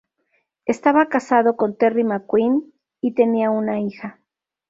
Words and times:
Estaba 0.65 1.09
casado 1.09 1.55
con 1.55 1.77
Terry 1.77 2.03
McQueen 2.03 2.73
y 3.01 3.13
tenían 3.13 3.51
una 3.51 3.79
hija. 3.79 4.19